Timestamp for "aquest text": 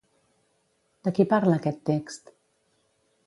1.61-2.35